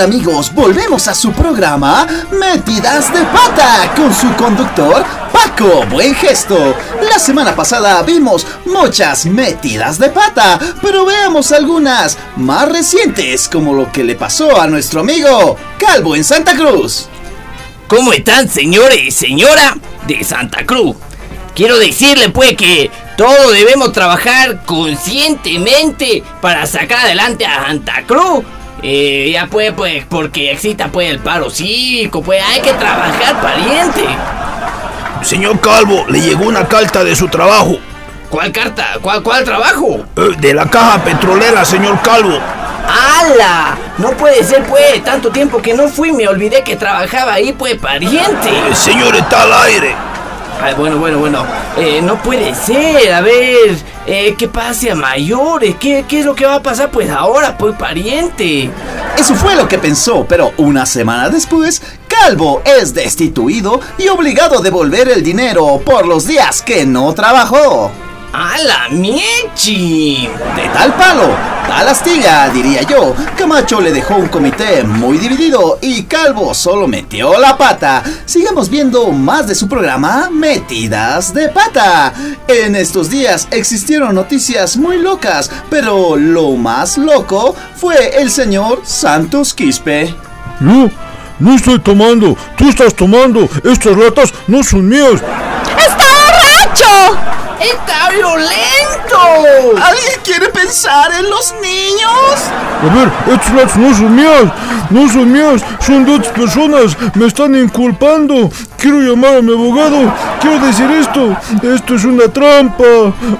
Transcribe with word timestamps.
amigos? 0.00 0.52
Volvemos 0.52 1.08
a 1.08 1.14
su 1.14 1.32
programa 1.32 2.06
Metidas 2.30 3.12
de 3.12 3.20
Pata 3.24 3.92
con 3.96 4.14
su 4.14 4.32
conductor 4.34 5.04
Paco 5.32 5.84
Buen 5.90 6.14
Gesto. 6.14 6.74
La 7.10 7.18
semana 7.18 7.54
pasada 7.54 8.02
vimos 8.02 8.46
muchas 8.66 9.26
metidas 9.26 9.98
de 9.98 10.10
pata, 10.10 10.58
pero 10.82 11.04
veamos 11.04 11.52
algunas 11.52 12.18
más 12.36 12.68
recientes 12.68 13.48
como 13.48 13.74
lo 13.74 13.90
que 13.90 14.04
le 14.04 14.14
pasó 14.14 14.60
a 14.60 14.66
nuestro 14.66 15.00
amigo 15.00 15.56
Calvo 15.78 16.14
en 16.14 16.24
Santa 16.24 16.54
Cruz. 16.54 17.08
¿Cómo 17.88 18.12
están 18.12 18.48
señores 18.48 19.00
y 19.02 19.10
señora 19.10 19.76
de 20.06 20.22
Santa 20.24 20.66
Cruz? 20.66 20.96
Quiero 21.54 21.78
decirle 21.78 22.28
pues 22.28 22.54
que 22.56 22.90
todos 23.16 23.52
debemos 23.52 23.92
trabajar 23.92 24.64
conscientemente 24.66 26.22
para 26.42 26.66
sacar 26.66 27.06
adelante 27.06 27.46
a 27.46 27.66
Santa 27.66 28.02
Cruz. 28.06 28.44
Eh, 28.88 29.32
ya 29.32 29.48
pues, 29.50 29.72
pues, 29.72 30.04
porque 30.08 30.52
exista 30.52 30.86
pues 30.86 31.10
el 31.10 31.18
paro 31.18 31.50
cívico, 31.50 32.22
pues 32.22 32.40
hay 32.40 32.60
que 32.60 32.72
trabajar 32.74 33.40
pariente. 33.42 34.04
Señor 35.22 35.58
Calvo, 35.58 36.04
le 36.08 36.20
llegó 36.20 36.44
una 36.44 36.68
carta 36.68 37.02
de 37.02 37.16
su 37.16 37.26
trabajo. 37.26 37.78
¿Cuál 38.30 38.52
carta? 38.52 38.86
¿Cuál, 39.02 39.24
cuál 39.24 39.42
trabajo? 39.42 40.04
Eh, 40.16 40.36
de 40.38 40.54
la 40.54 40.70
caja 40.70 41.02
petrolera, 41.02 41.64
señor 41.64 42.00
Calvo. 42.00 42.38
¡Hala! 42.88 43.76
No 43.98 44.12
puede 44.12 44.44
ser, 44.44 44.62
pues, 44.62 45.02
tanto 45.02 45.32
tiempo 45.32 45.60
que 45.60 45.74
no 45.74 45.88
fui, 45.88 46.12
me 46.12 46.28
olvidé 46.28 46.62
que 46.62 46.76
trabajaba 46.76 47.32
ahí, 47.32 47.52
pues, 47.52 47.74
pariente. 47.74 48.50
El 48.68 48.76
señor 48.76 49.16
está 49.16 49.42
al 49.42 49.52
aire. 49.64 49.96
Ay, 50.62 50.74
bueno, 50.74 50.98
bueno, 50.98 51.18
bueno. 51.18 51.44
Eh, 51.76 52.00
no 52.02 52.22
puede 52.22 52.54
ser. 52.54 53.12
A 53.12 53.20
ver, 53.20 53.76
eh, 54.06 54.34
¿qué 54.38 54.48
pase 54.48 54.90
a 54.90 54.94
mayores? 54.94 55.76
¿Qué, 55.80 56.04
¿Qué 56.08 56.20
es 56.20 56.26
lo 56.26 56.34
que 56.34 56.46
va 56.46 56.56
a 56.56 56.62
pasar 56.62 56.90
pues 56.90 57.10
ahora, 57.10 57.56
pues 57.58 57.74
pariente? 57.76 58.70
Eso 59.18 59.34
fue 59.34 59.56
lo 59.56 59.68
que 59.68 59.78
pensó, 59.78 60.26
pero 60.28 60.52
una 60.56 60.86
semana 60.86 61.28
después, 61.28 61.82
Calvo 62.06 62.62
es 62.64 62.94
destituido 62.94 63.80
y 63.98 64.08
obligado 64.08 64.58
a 64.58 64.62
devolver 64.62 65.08
el 65.08 65.22
dinero 65.22 65.80
por 65.84 66.06
los 66.06 66.26
días 66.26 66.62
que 66.62 66.86
no 66.86 67.12
trabajó. 67.14 67.90
¡A 68.32 68.58
la 68.58 68.88
miechi! 68.90 70.28
De 70.54 70.68
tal 70.68 70.94
palo, 70.94 71.34
tal 71.76 71.88
astilla, 71.88 72.48
diría 72.48 72.80
yo. 72.82 73.14
Camacho 73.36 73.82
le 73.82 73.92
dejó 73.92 74.16
un 74.16 74.28
comité 74.28 74.82
muy 74.82 75.18
dividido 75.18 75.78
y 75.82 76.04
Calvo 76.04 76.54
solo 76.54 76.88
metió 76.88 77.38
la 77.38 77.58
pata. 77.58 78.02
Sigamos 78.24 78.70
viendo 78.70 79.12
más 79.12 79.46
de 79.46 79.54
su 79.54 79.68
programa 79.68 80.30
Metidas 80.30 81.34
de 81.34 81.50
Pata. 81.50 82.14
En 82.48 82.76
estos 82.76 83.10
días 83.10 83.46
existieron 83.50 84.14
noticias 84.14 84.78
muy 84.78 84.96
locas, 84.96 85.50
pero 85.68 86.16
lo 86.16 86.52
más 86.52 86.96
loco 86.96 87.54
fue 87.76 88.22
el 88.22 88.30
señor 88.30 88.80
Santos 88.84 89.52
Quispe. 89.52 90.14
No, 90.60 90.90
no 91.38 91.56
estoy 91.56 91.78
tomando. 91.80 92.38
Tú 92.56 92.70
estás 92.70 92.94
tomando. 92.94 93.46
Estas 93.64 93.98
latas 93.98 94.32
no 94.46 94.62
son 94.62 94.88
mías. 94.88 95.20
¡Está 97.72 98.10
violento! 98.10 99.18
¿Alguien 99.82 100.20
quiere 100.22 100.48
pensar 100.50 101.10
en 101.12 101.28
los 101.28 101.54
niños? 101.60 102.50
A 102.82 102.94
ver, 102.94 103.10
estas 103.34 103.54
latas 103.54 103.76
no 103.76 103.94
son 103.94 104.14
mías. 104.14 104.44
No 104.90 105.08
son 105.08 105.32
mías. 105.32 105.62
Son 105.80 106.04
de 106.04 106.14
otras 106.14 106.32
personas. 106.32 106.96
Me 107.14 107.26
están 107.26 107.54
inculpando. 107.56 108.50
Quiero 108.76 109.00
llamar 109.00 109.38
a 109.38 109.42
mi 109.42 109.52
abogado. 109.52 110.12
Quiero 110.40 110.64
decir 110.64 110.90
esto. 110.90 111.36
Esto 111.62 111.94
es 111.94 112.04
una 112.04 112.28
trampa. 112.28 112.84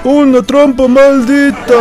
Una 0.05 0.43
trampa 0.43 0.89
maldita. 0.89 1.75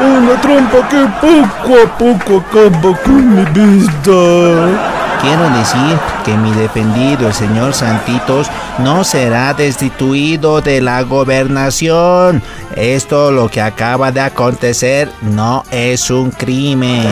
Una 0.00 0.40
trampa 0.40 0.88
que 0.88 1.06
poco 1.20 1.80
a 1.82 1.98
poco 1.98 2.44
acaba 2.46 2.96
con 3.02 3.34
mi 3.34 3.44
vida. 3.50 5.01
Quiero 5.22 5.48
decir 5.50 5.98
que 6.24 6.36
mi 6.36 6.50
defendido, 6.50 7.28
el 7.28 7.34
señor 7.34 7.74
Santitos, 7.74 8.50
no 8.78 9.04
será 9.04 9.54
destituido 9.54 10.60
de 10.60 10.80
la 10.80 11.02
gobernación. 11.02 12.42
Esto 12.74 13.30
lo 13.30 13.48
que 13.48 13.60
acaba 13.60 14.10
de 14.10 14.20
acontecer 14.20 15.08
no 15.20 15.62
es 15.70 16.10
un 16.10 16.32
crimen. 16.32 17.06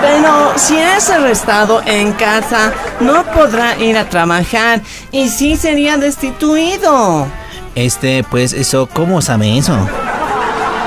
Pero 0.00 0.52
si 0.56 0.78
es 0.78 1.10
arrestado 1.10 1.82
en 1.84 2.12
casa, 2.12 2.72
no 3.00 3.22
podrá 3.26 3.76
ir 3.76 3.98
a 3.98 4.08
trabajar 4.08 4.80
y 5.12 5.28
sí 5.28 5.56
sería 5.56 5.98
destituido. 5.98 7.26
Este, 7.74 8.24
pues 8.30 8.54
eso, 8.54 8.88
¿cómo 8.90 9.20
sabe 9.20 9.58
eso? 9.58 9.76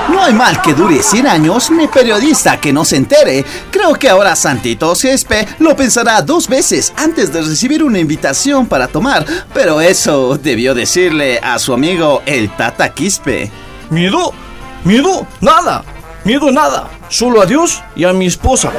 No 0.08 0.22
hay 0.22 0.34
mal 0.34 0.60
que 0.60 0.74
dure 0.74 1.02
100 1.02 1.26
años 1.26 1.70
ni 1.70 1.86
periodista 1.86 2.60
que 2.60 2.72
no 2.72 2.84
se 2.84 2.96
entere. 2.96 3.44
Creo 3.70 3.94
que 3.94 4.08
ahora 4.08 4.36
Santitos 4.36 5.02
Gespe 5.02 5.46
lo 5.58 5.74
pensará 5.74 6.20
dos 6.20 6.46
veces 6.48 6.92
antes 6.96 7.32
de 7.32 7.40
recibir 7.40 7.82
una 7.82 7.98
invitación 7.98 8.66
para 8.66 8.86
tomar, 8.86 9.24
pero 9.54 9.80
eso 9.80 10.36
debió 10.36 10.74
decirle 10.74 11.38
a 11.42 11.58
su 11.58 11.72
amigo 11.72 12.22
el 12.26 12.54
Tata 12.54 12.92
Quispe. 12.92 13.50
¿Miedo? 13.90 14.32
¿Miedo? 14.84 15.26
Nada. 15.40 15.82
Miedo 16.24 16.50
nada. 16.50 16.88
Solo 17.10 17.42
a 17.42 17.46
Dios 17.46 17.82
y 17.94 18.04
a 18.04 18.12
mi 18.14 18.26
esposa. 18.26 18.70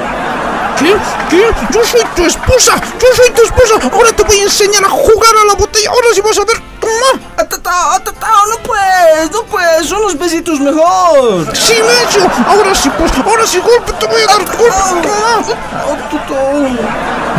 ¿Qué? 0.79 0.95
¿Qué? 1.29 1.45
Yo 1.71 1.85
soy 1.85 2.01
tu 2.15 2.25
esposa. 2.25 2.73
Yo 2.99 3.07
soy 3.15 3.29
tu 3.31 3.43
esposa. 3.43 3.75
Ahora 3.93 4.11
te 4.11 4.23
voy 4.23 4.39
a 4.39 4.43
enseñar 4.43 4.83
a 4.83 4.89
jugar 4.89 5.35
a 5.43 5.45
la 5.45 5.53
botella. 5.53 5.89
Ahora 5.91 6.07
sí 6.13 6.21
vas 6.21 6.37
a 6.39 6.45
ver. 6.45 6.57
Toma. 6.79 7.21
¡Atatao, 7.37 7.91
atatao! 7.91 8.47
¡No 8.49 8.57
puedes! 8.63 9.31
¡No 9.31 9.43
puedes! 9.43 9.87
¡Son 9.87 10.01
los 10.01 10.17
besitos 10.17 10.59
mejor! 10.59 11.55
¡Silencio! 11.55 12.29
Ahora 12.47 12.73
sí, 12.73 12.89
pues. 12.97 13.11
Ahora 13.23 13.45
sí, 13.45 13.59
golpe. 13.59 13.93
Te 13.93 14.07
voy 14.07 14.21
a 14.21 14.27
dar 14.27 14.45
golpe. 14.45 15.09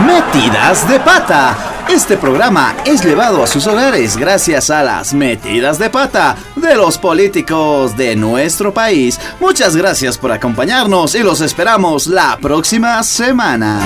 Metidas 0.07 0.89
de 0.89 1.01
pata. 1.01 1.76
Este 1.89 2.17
programa 2.17 2.77
es 2.85 3.05
llevado 3.05 3.43
a 3.43 3.47
sus 3.47 3.67
hogares 3.67 4.17
gracias 4.17 4.71
a 4.71 4.83
las 4.83 5.15
metidas 5.15 5.79
de 5.79 5.89
pata 5.89 6.37
de 6.57 6.75
los 6.75 6.99
políticos 6.99 7.97
de 7.97 8.17
nuestro 8.17 8.75
país. 8.75 9.21
Muchas 9.39 9.77
gracias 9.77 10.19
por 10.19 10.33
acompañarnos 10.33 11.15
y 11.15 11.21
los 11.21 11.41
esperamos 11.41 12.09
la 12.09 12.39
próxima 12.39 13.03
semana. 13.05 13.81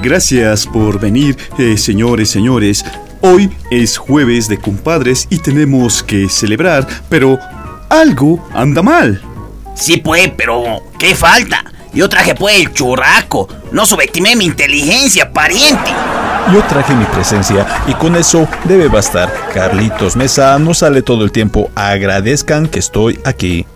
Eh, 0.00 0.08
gracias 0.08 0.66
por 0.66 0.98
venir, 0.98 1.36
eh, 1.58 1.76
señores, 1.76 2.30
señores. 2.30 2.84
Hoy 3.20 3.50
es 3.70 3.98
jueves 3.98 4.48
de 4.48 4.58
compadres 4.58 5.26
y 5.30 5.38
tenemos 5.38 6.02
que 6.02 6.28
celebrar, 6.28 6.86
pero 7.08 7.38
algo 7.88 8.46
anda 8.54 8.82
mal. 8.82 9.22
Sí, 9.74 9.98
pues, 9.98 10.30
pero 10.36 10.82
¿qué 10.98 11.14
falta? 11.14 11.64
Yo 11.92 12.08
traje 12.08 12.34
pues 12.34 12.56
el 12.56 12.72
churraco. 12.72 13.48
No 13.72 13.84
subestimé 13.84 14.36
mi 14.36 14.44
inteligencia, 14.44 15.32
pariente. 15.32 15.90
Yo 16.52 16.62
traje 16.64 16.94
mi 16.94 17.04
presencia 17.06 17.66
y 17.86 17.94
con 17.94 18.16
eso 18.16 18.48
debe 18.64 18.88
bastar. 18.88 19.32
Carlitos 19.52 20.16
Mesa 20.16 20.58
no 20.58 20.72
sale 20.74 21.02
todo 21.02 21.24
el 21.24 21.32
tiempo. 21.32 21.70
Agradezcan 21.74 22.68
que 22.68 22.78
estoy 22.78 23.20
aquí. 23.24 23.66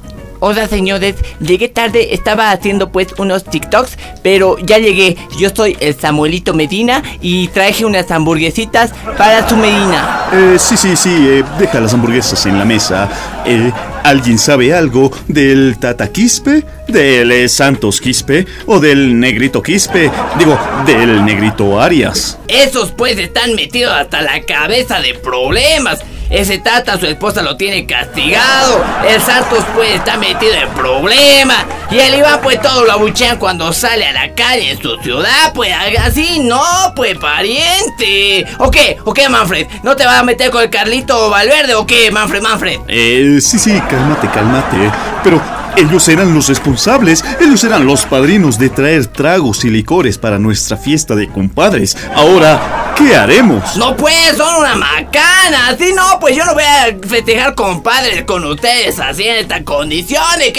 Hola 0.46 0.69
señores, 0.69 1.14
llegué 1.41 1.70
tarde, 1.70 2.12
estaba 2.12 2.50
haciendo 2.50 2.93
pues 2.93 3.14
unos 3.17 3.44
TikToks, 3.44 3.96
pero 4.23 4.58
ya 4.58 4.76
llegué. 4.76 5.17
Yo 5.38 5.49
soy 5.49 5.75
el 5.81 5.99
Samuelito 5.99 6.52
Medina 6.52 7.02
y 7.23 7.49
traje 7.49 7.87
unas 7.87 8.11
hamburguesitas 8.11 8.93
para 9.17 9.49
su 9.49 9.56
Medina. 9.56 10.29
Eh, 10.35 10.56
sí, 10.58 10.76
sí, 10.76 10.96
sí, 10.96 11.08
eh, 11.08 11.44
deja 11.58 11.81
las 11.81 11.94
hamburguesas 11.94 12.44
en 12.44 12.58
la 12.58 12.67
mesa. 12.67 13.08
Eh, 13.46 13.73
¿Alguien 14.02 14.38
sabe 14.38 14.75
algo 14.75 15.11
del 15.29 15.79
Tata 15.79 16.12
Quispe, 16.12 16.62
del 16.88 17.32
eh, 17.32 17.49
Santos 17.49 17.99
Quispe 17.99 18.47
o 18.67 18.81
del 18.81 19.19
Negrito 19.19 19.62
Quispe? 19.62 20.11
Digo, 20.38 20.58
del 20.85 21.25
Negrito 21.25 21.81
Arias. 21.81 22.38
Esos 22.49 22.93
pues 22.93 23.19
están 23.19 23.55
metidos 23.55 23.94
hasta 23.94 24.20
la 24.20 24.43
cabeza 24.43 25.00
de 25.00 25.14
problemas. 25.14 26.05
Ese 26.34 26.58
Tata, 26.58 26.98
su 26.98 27.06
esposa 27.06 27.42
lo 27.42 27.56
tiene 27.56 27.86
castigado. 27.86 28.84
El 29.08 29.20
Santos 29.20 29.64
pues 29.72 29.94
está 29.94 30.16
metido 30.16 30.52
en 30.52 30.69
problemas. 30.70 31.64
Y 31.92 31.98
el 32.00 32.16
Iván 32.16 32.40
pues 32.42 32.60
todo 32.60 32.84
lo 32.84 32.90
abuchean 32.90 33.38
cuando 33.38 33.72
sale 33.72 34.04
a 34.04 34.12
la 34.12 34.34
calle 34.34 34.72
en 34.72 34.82
su 34.82 34.96
ciudad. 34.96 35.52
Pues 35.54 35.72
así 36.00 36.40
no, 36.40 36.60
pues 36.96 37.16
pariente. 37.19 38.46
¿O 38.58 38.69
qué? 38.69 38.98
¿O 39.04 39.14
qué, 39.14 39.28
Manfred? 39.28 39.69
¿No 39.84 39.94
te 39.94 40.04
vas 40.04 40.19
a 40.19 40.22
meter 40.25 40.50
con 40.50 40.64
el 40.64 40.70
Carlito 40.70 41.31
Valverde 41.31 41.76
o 41.76 41.86
qué, 41.86 42.10
Manfred, 42.10 42.42
Manfred? 42.42 42.80
Eh, 42.88 43.38
sí, 43.40 43.56
sí, 43.56 43.80
cálmate, 43.88 44.28
cálmate. 44.28 44.90
Pero 45.22 45.40
ellos 45.76 46.09
eran 46.09 46.35
los 46.35 46.49
responsables, 46.49 47.25
ellos 47.41 47.65
eran 47.65 47.87
los 47.87 48.05
padrinos 48.06 48.59
de 48.59 48.71
traer 48.71 49.06
tragos 49.06 49.65
y 49.65 49.71
licores 49.71 50.19
para 50.19 50.38
nuestra 50.38 50.76
fiesta 50.76 51.15
de 51.15 51.29
compadres. 51.29 51.97
Ahora, 52.15 52.94
¿qué 52.97 53.17
haremos? 53.17 53.76
No 53.76 53.97
pues, 53.97 54.37
son 54.37 54.61
una 54.61 54.75
macana. 54.76 55.69
Así 55.69 55.93
no, 55.94 56.19
pues 56.21 56.37
yo 56.37 56.44
no 56.44 56.55
voy 56.55 56.65
a 56.65 56.97
festejar 57.06 57.55
compadres 57.55 58.25
con 58.25 58.44
ustedes 58.44 58.99
así 58.99 59.25
en 59.25 59.37
estas 59.37 59.62
condiciones. 59.62 60.53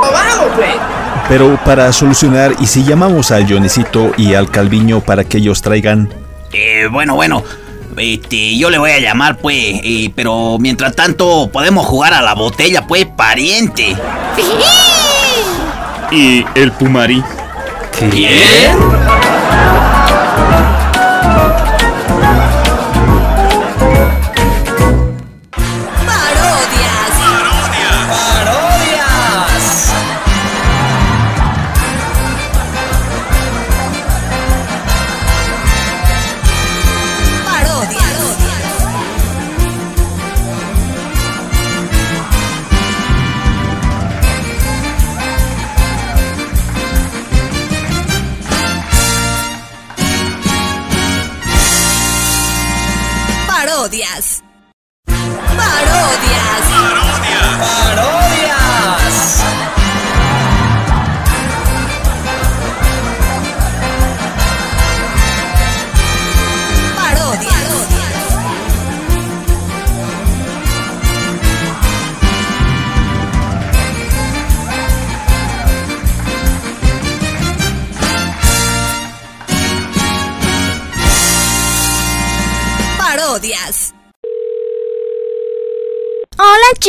No, 0.00 0.10
vamos 0.10 0.52
pues. 0.56 0.74
Pero 1.28 1.58
para 1.64 1.92
solucionar, 1.92 2.52
¿y 2.60 2.66
si 2.66 2.84
llamamos 2.84 3.30
al 3.30 3.48
Jonesito 3.48 4.12
y 4.16 4.34
al 4.34 4.50
Calviño 4.50 5.00
para 5.00 5.24
que 5.24 5.38
ellos 5.38 5.62
traigan? 5.62 6.12
Eh, 6.52 6.88
bueno, 6.90 7.14
bueno. 7.14 7.42
Este, 7.96 8.56
yo 8.56 8.70
le 8.70 8.78
voy 8.78 8.90
a 8.90 8.98
llamar, 8.98 9.38
pues. 9.38 9.56
eh, 9.56 10.10
pero 10.14 10.58
mientras 10.58 10.94
tanto, 10.94 11.48
podemos 11.52 11.86
jugar 11.86 12.14
a 12.14 12.22
la 12.22 12.34
botella, 12.34 12.86
pues, 12.86 13.06
pariente. 13.06 13.96
¿Y 16.10 16.44
el 16.54 16.72
Pumari? 16.72 17.22
¿Quién? 18.10 19.15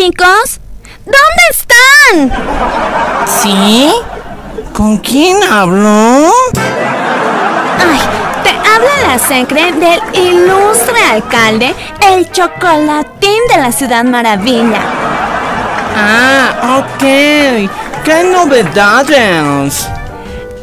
Chicos, 0.08 0.62
¿dónde 1.06 1.44
están? 1.52 2.32
¿Sí? 3.28 3.92
¿Con 4.74 4.98
quién 5.00 5.38
habló? 5.44 6.32
Ay, 7.78 8.00
te 8.42 8.52
habla 8.52 9.08
la 9.08 9.20
secre 9.20 9.74
del 9.74 10.00
ilustre 10.14 10.96
alcalde, 11.12 11.76
el 12.10 12.32
chocolatín 12.32 13.42
de 13.50 13.58
la 13.58 13.72
Ciudad 13.72 14.06
Maravilla. 14.06 14.82
Ah, 15.98 16.80
ok. 16.80 17.04
¿Qué 18.06 18.24
novedades? 18.32 19.90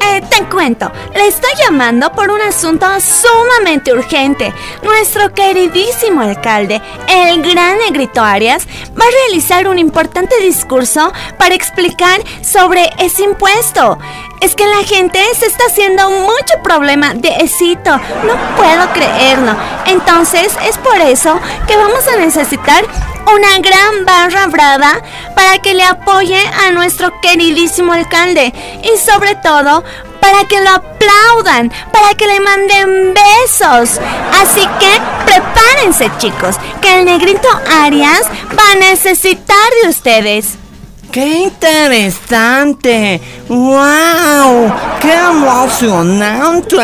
Eh, 0.06 0.20
te 0.28 0.44
cuento, 0.44 0.92
le 1.14 1.26
estoy 1.26 1.50
llamando 1.58 2.12
por 2.12 2.30
un 2.30 2.40
asunto 2.42 2.86
sumamente 3.00 3.92
urgente. 3.92 4.52
Nuestro 4.82 5.32
queridísimo 5.32 6.20
alcalde, 6.20 6.80
el 7.08 7.42
gran 7.42 7.78
negrito 7.78 8.20
Arias, 8.20 8.66
va 9.00 9.06
a 9.06 9.10
realizar 9.26 9.66
un 9.66 9.78
importante 9.78 10.38
discurso 10.40 11.12
para 11.38 11.54
explicar 11.54 12.20
sobre 12.42 12.90
ese 12.98 13.24
impuesto. 13.24 13.98
Es 14.40 14.54
que 14.54 14.66
la 14.66 14.84
gente 14.84 15.20
se 15.34 15.46
está 15.46 15.64
haciendo 15.66 16.10
mucho 16.10 16.62
problema 16.62 17.14
de 17.14 17.30
esito. 17.38 17.96
No 17.96 18.56
puedo 18.56 18.92
creerlo. 18.92 19.56
Entonces 19.86 20.54
es 20.68 20.76
por 20.78 21.00
eso 21.00 21.40
que 21.66 21.76
vamos 21.76 22.06
a 22.08 22.16
necesitar 22.16 22.84
una 23.32 23.58
gran 23.58 24.04
barra 24.04 24.46
brava 24.46 25.02
para 25.34 25.58
que 25.58 25.74
le 25.74 25.82
apoye 25.82 26.40
a 26.66 26.70
nuestro 26.70 27.20
queridísimo 27.20 27.92
alcalde 27.92 28.52
y 28.82 28.98
sobre 28.98 29.34
todo 29.36 29.84
para 30.20 30.44
que 30.48 30.60
lo 30.60 30.70
aplaudan, 30.70 31.70
para 31.92 32.14
que 32.14 32.26
le 32.26 32.40
manden 32.40 33.14
besos. 33.14 34.00
Así 34.42 34.66
que 34.80 35.00
prepárense 35.26 36.10
chicos, 36.18 36.56
que 36.80 36.98
el 36.98 37.04
negrito 37.04 37.48
Arias 37.70 38.22
va 38.58 38.72
a 38.72 38.76
necesitar 38.76 39.70
de 39.82 39.88
ustedes. 39.90 40.63
¡Qué 41.14 41.44
interesante! 41.44 43.20
¡Wow! 43.48 44.72
¡Qué 45.00 45.14
emocionante! 45.14 46.76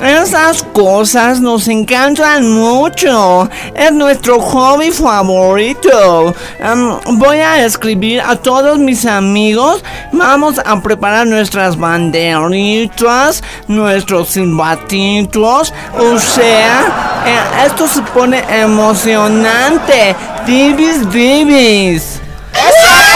Esas 0.00 0.62
cosas 0.72 1.42
nos 1.42 1.68
encantan 1.68 2.50
mucho. 2.50 3.46
Es 3.74 3.92
nuestro 3.92 4.40
hobby 4.40 4.90
favorito. 4.90 6.34
Em, 6.58 7.18
voy 7.18 7.36
a 7.36 7.62
escribir 7.66 8.22
a 8.22 8.34
todos 8.36 8.78
mis 8.78 9.04
amigos. 9.04 9.84
Vamos 10.10 10.58
a 10.64 10.80
preparar 10.80 11.26
nuestras 11.26 11.76
banderitas, 11.76 13.44
nuestros 13.68 14.30
silbatitos. 14.30 15.74
O 15.98 16.18
sea, 16.18 17.22
eh, 17.26 17.66
esto 17.66 17.86
se 17.88 18.00
pone 18.00 18.42
emocionante. 18.48 20.16
Dibis, 20.46 21.10
dibis. 21.10 22.22
¿Y 22.54 23.13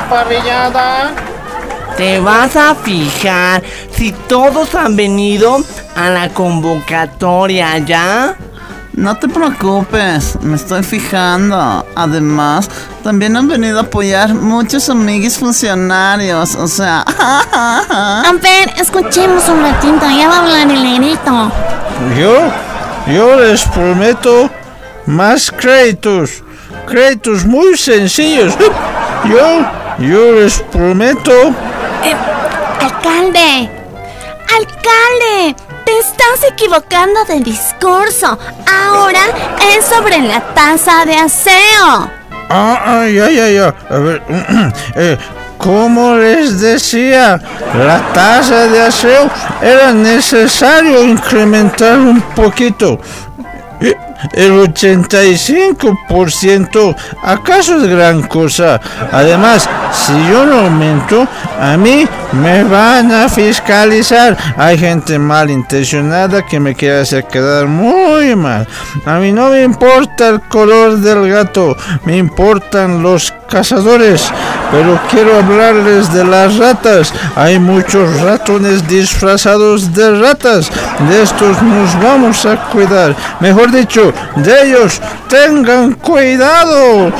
la 0.00 0.08
parrillada? 0.08 1.10
Te 1.96 2.18
vas 2.20 2.56
a 2.56 2.74
fijar 2.74 3.62
si 3.90 4.12
todos 4.12 4.74
han 4.74 4.96
venido 4.96 5.58
a 5.96 6.08
la 6.10 6.28
convocatoria 6.30 7.78
ya. 7.78 8.36
No 8.92 9.16
te 9.16 9.28
preocupes, 9.28 10.36
me 10.42 10.56
estoy 10.56 10.82
fijando. 10.82 11.86
Además, 11.94 12.68
también 13.02 13.36
han 13.36 13.48
venido 13.48 13.78
a 13.78 13.82
apoyar 13.82 14.34
muchos 14.34 14.88
amiguis 14.90 15.38
funcionarios. 15.38 16.54
O 16.56 16.66
sea, 16.66 17.04
A 17.52 18.32
ver, 18.40 18.72
escuchemos 18.76 19.48
un 19.48 19.62
ratito, 19.62 20.06
ya 20.10 20.28
va 20.28 20.36
a 20.36 20.40
hablar 20.40 20.70
el 20.70 20.82
negrito. 20.82 21.52
Yo, 22.18 22.34
yo 23.12 23.40
les 23.40 23.62
prometo 23.68 24.50
más 25.06 25.50
créditos. 25.50 26.42
Créditos 26.86 27.44
muy 27.44 27.76
sencillos. 27.76 28.54
Yo, 29.24 29.66
yo 30.00 30.32
les 30.32 30.58
prometo. 30.72 31.30
Eh, 32.02 32.16
alcalde, 32.80 33.68
alcalde, 34.56 35.54
te 35.84 35.98
estás 35.98 36.42
equivocando 36.50 37.22
de 37.26 37.40
discurso. 37.40 38.38
Ahora 38.66 39.20
es 39.76 39.84
sobre 39.84 40.20
la 40.20 40.40
taza 40.54 41.04
de 41.04 41.16
aseo. 41.16 42.10
Ah, 42.48 42.80
ah, 42.84 43.06
ya, 43.06 43.30
ya, 43.30 43.50
ya. 43.50 43.74
A 43.90 43.98
ver, 43.98 44.22
eh, 44.96 45.18
como 45.58 46.16
les 46.16 46.60
decía, 46.60 47.38
la 47.74 48.00
tasa 48.14 48.68
de 48.68 48.80
aseo 48.80 49.28
era 49.60 49.92
necesario 49.92 51.04
incrementar 51.04 51.98
un 51.98 52.22
poquito. 52.34 52.98
El 54.32 54.52
85% 54.52 56.96
acaso 57.22 57.76
es 57.76 57.86
gran 57.88 58.22
cosa. 58.22 58.80
Además, 59.12 59.68
si 59.92 60.12
yo 60.28 60.44
lo 60.44 60.60
aumento, 60.60 61.26
a 61.60 61.76
mí 61.76 62.06
me 62.32 62.64
van 62.64 63.12
a 63.12 63.28
fiscalizar. 63.28 64.36
Hay 64.56 64.78
gente 64.78 65.18
malintencionada 65.18 66.42
que 66.46 66.60
me 66.60 66.74
quiere 66.74 67.00
hacer 67.00 67.24
quedar 67.24 67.66
muy 67.66 68.36
mal. 68.36 68.66
A 69.04 69.18
mí 69.18 69.32
no 69.32 69.50
me 69.50 69.62
importa 69.62 70.28
el 70.28 70.40
color 70.42 70.98
del 70.98 71.28
gato, 71.28 71.76
me 72.04 72.16
importan 72.16 73.02
los 73.02 73.32
cazadores. 73.48 74.30
Pero 74.70 75.00
quiero 75.10 75.36
hablarles 75.36 76.12
de 76.12 76.24
las 76.24 76.56
ratas. 76.56 77.12
Hay 77.34 77.58
muchos 77.58 78.20
ratones 78.20 78.86
disfrazados 78.86 79.92
de 79.92 80.20
ratas. 80.20 80.70
De 81.08 81.22
estos 81.22 81.60
nos 81.60 82.00
vamos 82.00 82.46
a 82.46 82.56
cuidar. 82.70 83.16
Mejor 83.40 83.72
dicho, 83.72 84.12
de 84.36 84.68
ellos 84.68 85.00
tengan 85.28 85.94
cuidado. 85.94 87.12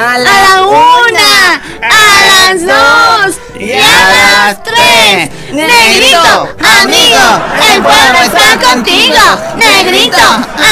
A 0.00 0.16
la 0.16 0.62
una, 0.62 1.60
a 1.82 2.52
las 2.52 2.64
dos 2.64 3.36
y 3.58 3.72
a 3.72 4.48
las 4.48 4.62
tres. 4.62 5.28
Negrito, 5.52 6.54
amigo, 6.80 7.26
el 7.74 7.82
pueblo 7.82 8.18
está 8.22 8.70
contigo. 8.70 9.18
Negrito, 9.56 10.16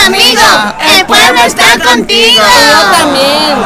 amigo, 0.07 0.43
el 0.95 1.07
pueblo 1.07 1.41
está 1.45 1.77
contigo. 1.85 2.41
Yo 2.41 2.99
también. 2.99 3.57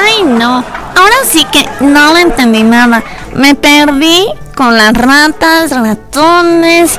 Ay, 0.00 0.22
no. 0.22 0.64
Ahora 0.96 1.16
sí 1.28 1.44
que 1.50 1.68
no 1.80 2.14
le 2.14 2.20
entendí 2.20 2.62
nada. 2.62 3.02
Me 3.34 3.56
perdí 3.56 4.24
con 4.54 4.76
las 4.76 4.92
ratas, 4.92 5.72
ratones. 5.72 6.96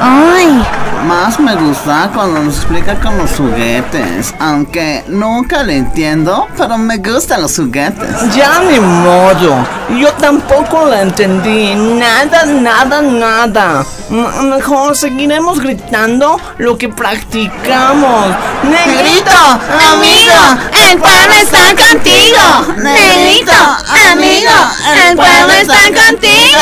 Ay. 0.00 0.66
Más 1.06 1.38
me 1.38 1.54
gusta 1.54 2.10
cuando 2.12 2.40
nos 2.42 2.56
explica 2.56 2.96
con 2.96 3.16
los 3.16 3.30
juguetes. 3.30 4.34
Aunque 4.40 5.04
nunca 5.06 5.62
le 5.62 5.76
entiendo, 5.76 6.48
pero 6.56 6.76
me 6.76 6.96
gustan 6.98 7.40
los 7.42 7.56
juguetes. 7.56 8.34
Ya 8.34 8.58
ni 8.68 8.80
modo. 8.80 9.64
Yo 9.96 10.12
tampoco 10.14 10.86
la 10.86 11.02
entendí. 11.02 11.74
Nada, 11.76 12.44
nada, 12.46 13.00
nada. 13.00 13.86
M- 14.10 14.42
mejor 14.56 14.96
seguiremos 14.96 15.60
gritando 15.60 16.38
lo 16.58 16.76
que 16.76 16.88
practicamos. 16.88 18.26
Negrito, 18.64 19.30
amigo, 19.92 20.60
el 20.90 20.98
pueblo 20.98 21.34
está 21.40 21.74
contigo. 21.76 22.74
Negrito, 22.76 23.52
amigo, 24.12 24.50
el 25.08 25.16
pueblo 25.16 25.52
está 25.52 25.78
contigo. 26.10 26.58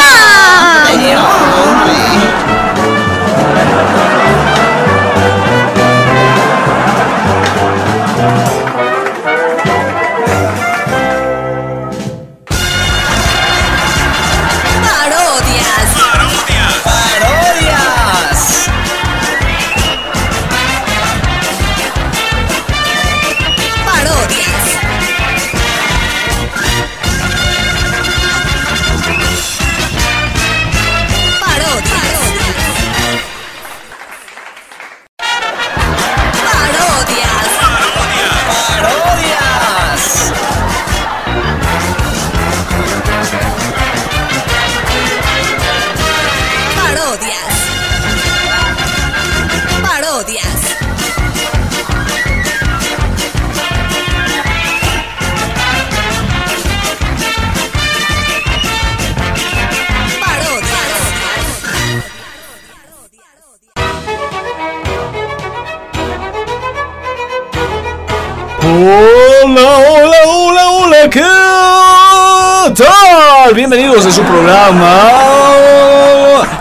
Bienvenidos 73.57 74.05
a 74.05 74.11
su 74.11 74.23
programa 74.23 75.01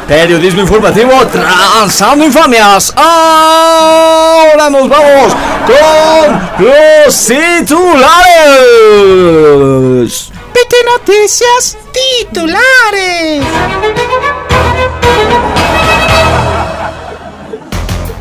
Periodismo 0.07 0.61
Informativo 0.61 1.11
Transando 1.27 2.23
Infamias. 2.23 2.93
Ahora 2.95 4.69
nos 4.69 4.87
vamos 4.87 5.35
con 5.67 6.65
los 6.65 7.27
titulares. 7.27 7.91
PT 10.53 10.75
Noticias 10.85 11.77
titulares. 11.91 13.43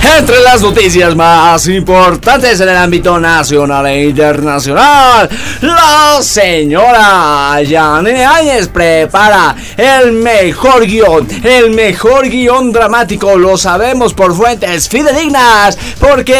Entre 0.05 0.41
las 0.43 0.61
noticias 0.61 1.17
más 1.17 1.67
importantes 1.67 2.61
en 2.61 2.69
el 2.69 2.77
ámbito 2.77 3.19
nacional 3.19 3.87
e 3.87 4.05
internacional, 4.05 5.29
la 5.63 6.19
señora 6.23 7.59
Janine 7.67 8.25
Áñez 8.25 8.69
prepara 8.69 9.57
el 9.77 10.13
mejor 10.13 10.85
guion, 10.87 11.27
el 11.43 11.71
mejor 11.71 12.29
guion 12.29 12.71
dramático, 12.71 13.37
lo 13.37 13.57
sabemos 13.57 14.13
por 14.15 14.37
fuentes 14.37 14.89
fidedignas, 14.89 15.79
porque 15.99 16.37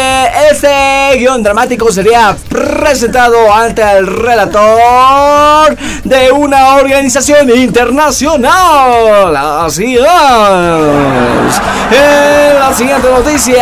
este 0.51 1.17
guion 1.17 1.41
dramático 1.41 1.91
sería 1.91 2.37
presentado 2.47 3.51
ante 3.53 3.81
el 3.81 4.05
relator 4.07 5.75
de 6.03 6.31
una 6.31 6.75
organización 6.75 7.49
internacional. 7.49 9.35
Así 9.35 9.95
es. 9.97 10.03
La 12.59 12.73
siguiente 12.73 13.09
noticia, 13.09 13.54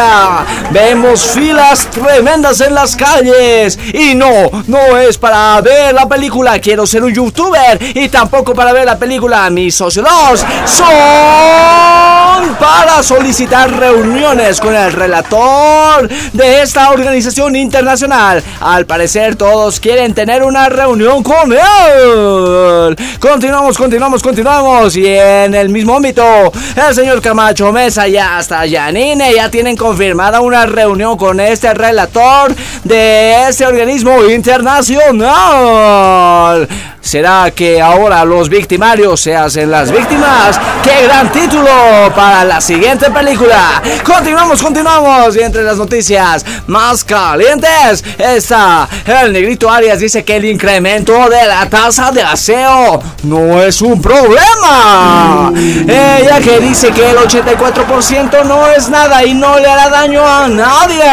vemos 0.72 1.22
filas 1.22 1.88
tremendas 1.92 2.62
en 2.62 2.74
las 2.74 2.96
calles. 2.96 3.78
Y 3.94 4.16
no, 4.16 4.50
no 4.68 4.98
es 4.98 5.18
para 5.18 5.60
ver 5.62 5.94
la 5.94 6.08
película 6.08 6.60
Quiero 6.60 6.86
ser 6.86 7.04
un 7.04 7.14
youtuber. 7.14 7.80
Y 7.96 8.10
tampoco 8.10 8.54
para 8.54 8.74
ver 8.74 8.86
la 8.86 8.98
película 8.98 9.50
Mis 9.50 9.76
socios 9.76 10.06
2. 10.06 10.46
Son 10.66 10.88
para 12.60 13.04
solicitar 13.04 13.72
reuniones 13.72 14.60
con 14.60 14.76
el 14.76 14.92
relator 14.92 16.08
de 16.34 16.62
esta 16.62 16.92
organización 16.92 17.56
internacional. 17.56 18.44
Al 18.60 18.86
parecer 18.86 19.36
todos 19.36 19.80
quieren 19.80 20.14
tener 20.14 20.44
una 20.44 20.70
reunión 20.70 21.24
con 21.24 21.52
él. 21.52 22.96
Continuamos, 23.20 23.78
continuamos, 23.78 24.22
continuamos. 24.22 24.96
Y 24.96 25.08
en 25.08 25.54
el 25.56 25.70
mismo 25.70 25.96
ámbito, 25.96 26.52
el 26.76 26.96
señor 26.96 27.22
Camacho 27.22 27.72
Mesa 27.72 28.08
y 28.08 28.18
hasta 28.18 28.66
Yanine 28.66 29.34
ya 29.34 29.50
tienen 29.50 29.76
confirmada 29.84 30.40
una 30.40 30.66
reunión 30.66 31.18
con 31.18 31.42
este 31.42 31.74
relator 31.74 32.56
de 32.86 33.50
este 33.50 33.66
organismo 33.66 34.24
internacional. 34.24 36.70
¿Será 37.04 37.52
que 37.52 37.82
ahora 37.82 38.24
los 38.24 38.48
victimarios 38.48 39.20
se 39.20 39.36
hacen 39.36 39.70
las 39.70 39.92
víctimas? 39.92 40.58
¡Qué 40.82 41.04
gran 41.04 41.30
título 41.34 41.70
para 42.16 42.46
la 42.46 42.62
siguiente 42.62 43.12
película! 43.12 43.82
Continuamos, 44.06 44.64
continuamos. 44.64 45.36
Y 45.36 45.42
entre 45.42 45.64
las 45.64 45.78
noticias 45.78 46.46
más 46.66 47.04
calientes 47.04 48.06
está 48.18 48.88
el 49.06 49.34
negrito 49.34 49.70
Arias 49.70 50.00
dice 50.00 50.24
que 50.24 50.38
el 50.38 50.46
incremento 50.46 51.14
de 51.30 51.46
la 51.46 51.70
tasa 51.70 52.10
de 52.12 52.22
aseo 52.22 53.04
no 53.24 53.62
es 53.62 53.82
un 53.82 54.02
problema. 54.02 55.52
Ella 55.56 56.40
que 56.40 56.62
dice 56.62 56.92
que 56.92 57.12
el 57.12 57.18
84% 57.18 58.46
no 58.46 58.66
es 58.68 58.88
nada 58.88 59.26
y 59.26 59.34
no 59.34 59.60
le 59.60 59.68
hará 59.68 59.90
daño 59.90 60.26
a 60.26 60.48
nadie. 60.48 61.04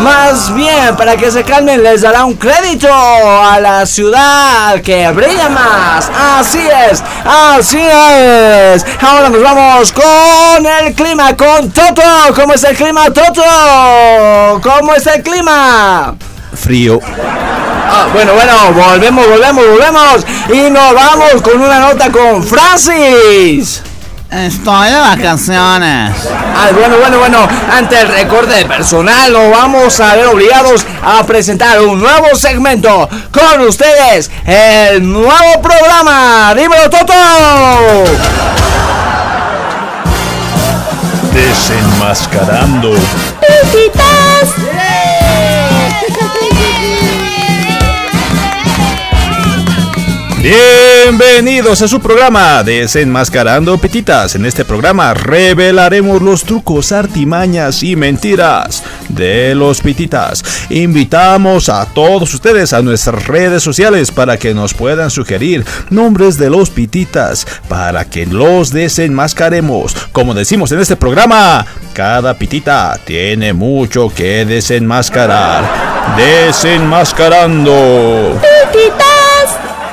Más 0.00 0.54
bien, 0.54 0.94
para 0.96 1.16
que 1.16 1.30
se 1.30 1.44
calmen, 1.44 1.82
les 1.82 2.02
dará 2.02 2.26
un 2.26 2.34
crédito 2.34 2.88
a 2.92 3.58
la 3.58 3.86
ciudad 3.86 4.49
que 4.82 5.10
brilla 5.10 5.48
más. 5.48 6.10
Así 6.38 6.66
es, 6.90 7.02
así 7.24 7.78
es. 7.80 8.84
Ahora 9.00 9.28
nos 9.28 9.42
vamos 9.42 9.92
con 9.92 10.66
el 10.66 10.94
clima, 10.94 11.36
con 11.36 11.70
Toto. 11.70 12.02
¿Cómo 12.34 12.54
es 12.54 12.64
el 12.64 12.76
clima, 12.76 13.06
Toto? 13.10 14.60
¿Cómo 14.62 14.94
es 14.94 15.06
el 15.06 15.22
clima? 15.22 16.14
Frío. 16.54 17.00
Ah, 17.02 18.06
bueno, 18.12 18.34
bueno, 18.34 18.72
volvemos, 18.72 19.26
volvemos, 19.26 19.66
volvemos. 19.66 20.26
Y 20.52 20.70
nos 20.70 20.94
vamos 20.94 21.42
con 21.42 21.60
una 21.60 21.80
nota 21.80 22.10
con 22.10 22.42
Francis. 22.42 23.82
Estoy 24.30 24.90
de 24.90 24.96
vacaciones. 24.96 26.14
Ah, 26.54 26.68
bueno, 26.72 26.98
bueno, 26.98 27.18
bueno. 27.18 27.48
Ante 27.72 28.00
el 28.00 28.06
recorte 28.06 28.54
de 28.54 28.64
personal, 28.64 29.32
nos 29.32 29.50
vamos 29.50 29.98
a 29.98 30.14
ver 30.14 30.26
obligados 30.26 30.86
a 31.02 31.26
presentar 31.26 31.80
un 31.80 31.98
nuevo 31.98 32.36
segmento 32.36 33.08
con 33.32 33.60
ustedes. 33.62 34.30
El 34.46 35.02
nuevo 35.12 35.60
programa. 35.60 36.54
¡Dímelo, 36.54 36.88
Toto! 36.88 37.12
Desenmascarando. 41.32 42.94
Bienvenidos 50.42 51.82
a 51.82 51.88
su 51.88 52.00
programa 52.00 52.62
Desenmascarando 52.62 53.76
Petitas. 53.76 54.36
En 54.36 54.46
este 54.46 54.64
programa 54.64 55.12
revelaremos 55.12 56.22
los 56.22 56.44
trucos, 56.44 56.92
artimañas 56.92 57.82
y 57.82 57.94
mentiras 57.94 58.82
de 59.10 59.54
los 59.54 59.82
pititas. 59.82 60.42
Invitamos 60.70 61.68
a 61.68 61.84
todos 61.84 62.32
ustedes 62.32 62.72
a 62.72 62.80
nuestras 62.80 63.26
redes 63.26 63.62
sociales 63.62 64.10
para 64.10 64.38
que 64.38 64.54
nos 64.54 64.72
puedan 64.72 65.10
sugerir 65.10 65.62
nombres 65.90 66.38
de 66.38 66.48
los 66.48 66.70
pititas 66.70 67.46
para 67.68 68.06
que 68.06 68.24
los 68.24 68.72
desenmascaremos. 68.72 69.94
Como 70.10 70.32
decimos 70.32 70.72
en 70.72 70.80
este 70.80 70.96
programa, 70.96 71.66
cada 71.92 72.32
pitita 72.32 72.98
tiene 73.04 73.52
mucho 73.52 74.08
que 74.08 74.46
desenmascarar. 74.46 76.16
Desenmascarando. 76.16 78.40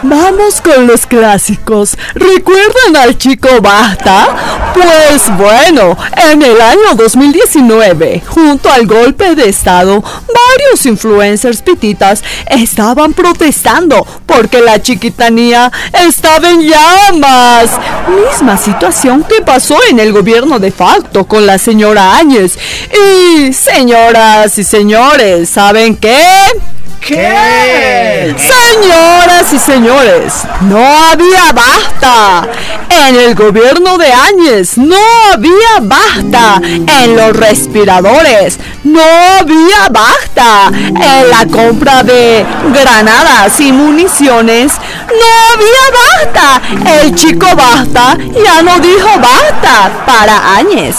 Vamos 0.09 0.61
con 0.61 0.87
los 0.87 1.05
clásicos. 1.05 1.97
¿Recuerdan 2.13 2.95
al 2.95 3.17
chico 3.17 3.49
Basta? 3.61 4.73
Pues 4.73 5.37
bueno, 5.37 5.97
en 6.31 6.41
el 6.41 6.61
año 6.61 6.95
2019, 6.95 8.23
junto 8.25 8.71
al 8.71 8.87
golpe 8.87 9.35
de 9.35 9.49
Estado, 9.49 10.01
varios 10.01 10.85
influencers 10.85 11.61
pititas 11.61 12.23
estaban 12.49 13.11
protestando 13.11 14.07
porque 14.25 14.61
la 14.61 14.81
chiquitanía 14.81 15.69
estaba 15.91 16.51
en 16.51 16.61
llamas. 16.61 17.71
Misma 18.31 18.57
situación 18.57 19.25
que 19.25 19.41
pasó 19.41 19.77
en 19.89 19.99
el 19.99 20.13
gobierno 20.13 20.57
de 20.57 20.71
facto 20.71 21.25
con 21.25 21.45
la 21.45 21.57
señora 21.57 22.15
Áñez. 22.15 22.57
Y 22.93 23.51
señoras 23.51 24.57
y 24.57 24.63
señores, 24.63 25.49
¿saben 25.49 25.97
qué? 25.97 26.17
¿Qué? 27.07 28.35
Señoras 28.37 29.53
y 29.53 29.59
señores, 29.59 30.33
no 30.63 30.77
había 30.77 31.53
basta. 31.53 32.45
En 32.89 33.15
el 33.15 33.33
gobierno 33.33 33.97
de 33.97 34.11
Áñez 34.11 34.77
no 34.77 34.97
había 35.31 35.79
basta. 35.83 36.59
En 36.61 37.15
los 37.15 37.33
respiradores 37.33 38.59
no 38.83 39.01
había 39.39 39.87
basta. 39.89 40.69
En 40.69 41.29
la 41.29 41.45
compra 41.49 42.03
de 42.03 42.45
granadas 42.73 43.57
y 43.61 43.71
municiones 43.71 44.73
no 45.07 45.53
había 45.53 46.43
basta. 46.43 46.61
El 46.99 47.15
chico 47.15 47.47
basta 47.55 48.17
ya 48.43 48.61
no 48.63 48.79
dijo 48.79 49.09
basta 49.21 50.03
para 50.05 50.55
Áñez. 50.57 50.97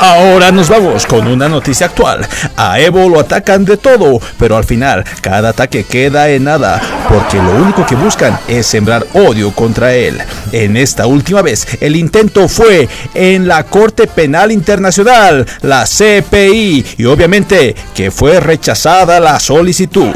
Ahora 0.00 0.52
nos 0.52 0.68
vamos 0.68 1.06
con 1.06 1.26
una 1.26 1.48
noticia 1.48 1.86
actual. 1.86 2.26
A 2.56 2.78
Evo 2.78 3.08
lo 3.08 3.18
atacan 3.18 3.64
de 3.64 3.76
todo, 3.76 4.20
pero 4.38 4.56
al 4.56 4.64
final 4.64 5.04
cada 5.20 5.48
ataque 5.48 5.84
queda 5.84 6.28
en 6.28 6.44
nada, 6.44 6.80
porque 7.08 7.36
lo 7.38 7.50
único 7.50 7.84
que 7.84 7.96
buscan 7.96 8.38
es 8.46 8.66
sembrar 8.66 9.06
odio 9.14 9.50
contra 9.52 9.94
él. 9.94 10.18
En 10.52 10.76
esta 10.76 11.06
última 11.06 11.42
vez, 11.42 11.66
el 11.80 11.96
intento 11.96 12.48
fue 12.48 12.88
en 13.14 13.48
la 13.48 13.64
Corte 13.64 14.06
Penal 14.06 14.52
Internacional, 14.52 15.44
la 15.62 15.84
CPI, 15.84 16.86
y 16.98 17.04
obviamente 17.04 17.74
que 17.94 18.12
fue 18.12 18.38
rechazada 18.38 19.18
la 19.18 19.40
solicitud. 19.40 20.14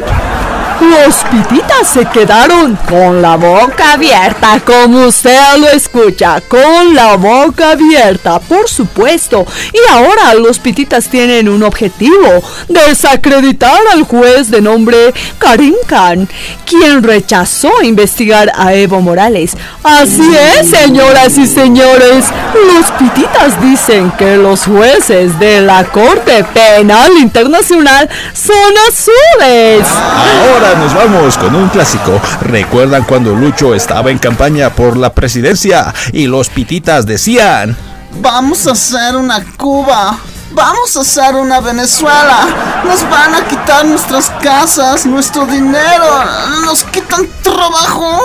Los 0.81 1.15
pititas 1.31 1.87
se 1.87 2.05
quedaron 2.05 2.77
con 2.89 3.21
la 3.21 3.35
boca 3.35 3.93
abierta, 3.93 4.59
como 4.65 5.07
usted 5.07 5.37
lo 5.57 5.69
escucha, 5.69 6.41
con 6.41 6.93
la 6.95 7.15
boca 7.15 7.71
abierta, 7.71 8.39
por 8.39 8.67
supuesto. 8.67 9.45
Y 9.71 9.91
ahora 9.91 10.33
los 10.33 10.59
pititas 10.59 11.07
tienen 11.07 11.47
un 11.47 11.63
objetivo, 11.63 12.43
desacreditar 12.67 13.79
al 13.93 14.03
juez 14.03 14.49
de 14.49 14.61
nombre 14.61 15.13
Karim 15.37 15.75
Khan, 15.87 16.27
quien 16.65 17.03
rechazó 17.03 17.81
investigar 17.81 18.51
a 18.55 18.73
Evo 18.73 19.01
Morales. 19.01 19.55
Así 19.83 20.35
es, 20.35 20.69
señoras 20.69 21.37
y 21.37 21.47
señores, 21.47 22.25
los 22.73 22.91
pititas 22.93 23.61
dicen 23.61 24.11
que 24.17 24.37
los 24.37 24.65
jueces 24.65 25.37
de 25.39 25.61
la 25.61 25.83
Corte 25.85 26.43
Penal 26.53 27.11
Internacional 27.17 28.09
son 28.33 28.73
azules. 28.89 29.87
Ahora 29.87 30.62
nos 30.77 30.93
vamos 30.93 31.37
con 31.37 31.55
un 31.55 31.67
clásico. 31.69 32.19
¿Recuerdan 32.41 33.03
cuando 33.03 33.35
Lucho 33.35 33.75
estaba 33.75 34.11
en 34.11 34.17
campaña 34.17 34.69
por 34.69 34.95
la 34.95 35.13
presidencia 35.13 35.93
y 36.11 36.27
los 36.27 36.49
pititas 36.49 37.05
decían... 37.05 37.75
Vamos 38.21 38.65
a 38.67 38.71
hacer 38.71 39.15
una 39.15 39.43
Cuba. 39.57 40.17
Vamos 40.51 40.95
a 40.95 41.01
hacer 41.01 41.35
una 41.35 41.59
Venezuela. 41.59 42.47
Nos 42.85 43.07
van 43.09 43.35
a 43.35 43.45
quitar 43.47 43.85
nuestras 43.85 44.29
casas, 44.41 45.05
nuestro 45.05 45.45
dinero. 45.45 46.23
Nos 46.65 46.83
quitan 46.85 47.27
trabajo. 47.41 48.19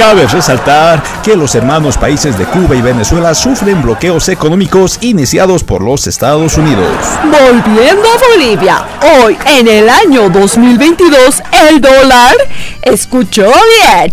Cabe 0.00 0.26
resaltar 0.26 1.02
que 1.22 1.36
los 1.36 1.54
hermanos 1.54 1.98
países 1.98 2.38
de 2.38 2.46
Cuba 2.46 2.74
y 2.74 2.80
Venezuela 2.80 3.34
sufren 3.34 3.82
bloqueos 3.82 4.30
económicos 4.30 4.96
iniciados 5.02 5.62
por 5.62 5.82
los 5.82 6.06
Estados 6.06 6.56
Unidos. 6.56 6.88
Volviendo 7.24 8.08
a 8.08 8.30
Bolivia, 8.32 8.86
hoy 9.22 9.36
en 9.44 9.68
el 9.68 9.90
año 9.90 10.30
2022 10.30 11.42
el 11.68 11.82
dólar, 11.82 12.34
escuchó 12.80 13.44
bien, 13.44 14.10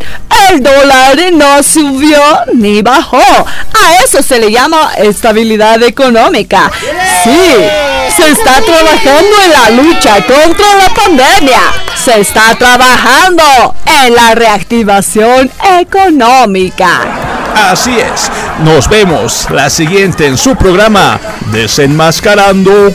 el 0.50 0.64
dólar 0.64 1.18
no 1.34 1.64
subió 1.64 2.22
ni 2.54 2.82
bajó. 2.82 3.18
A 3.18 4.04
eso 4.04 4.22
se 4.24 4.40
le 4.40 4.52
llama 4.52 4.94
estabilidad 4.98 5.82
económica. 5.84 6.72
Sí, 7.24 7.56
se 8.16 8.32
está 8.32 8.62
trabajando 8.62 9.36
en 9.46 9.52
la 9.52 9.70
lucha 9.82 10.16
contra 10.26 10.76
la 10.76 10.90
pandemia. 10.94 11.62
Se 11.96 12.20
está 12.20 12.56
trabajando 12.56 13.76
en 13.86 14.16
la 14.16 14.36
reactivación 14.36 15.52
económica. 15.80 17.02
Así 17.56 17.98
es, 18.00 18.30
nos 18.64 18.88
vemos 18.88 19.48
la 19.50 19.70
siguiente 19.70 20.28
en 20.28 20.38
su 20.38 20.56
programa 20.56 21.20
Desenmascarando. 21.52 22.94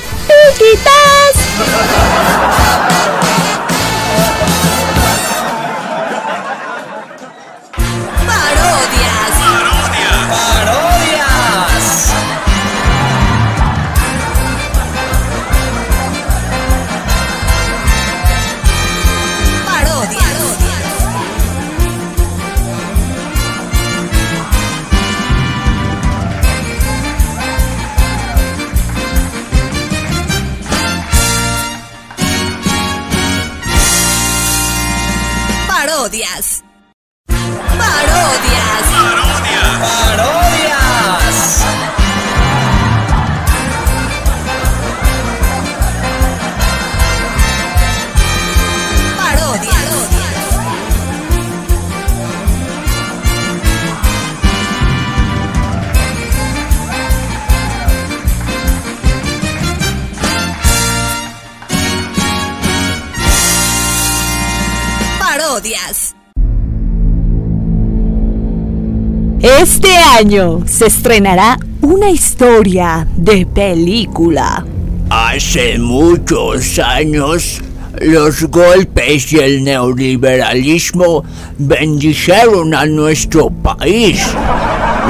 Año 70.12 70.60
se 70.66 70.86
estrenará 70.86 71.58
una 71.80 72.10
historia 72.10 73.06
de 73.16 73.46
película. 73.46 74.64
Hace 75.08 75.78
muchos 75.78 76.78
años 76.78 77.62
los 78.00 78.42
golpes 78.44 79.32
y 79.32 79.38
el 79.38 79.64
neoliberalismo 79.64 81.24
bendijeron 81.58 82.74
a 82.74 82.84
nuestro 82.84 83.48
país. 83.48 84.20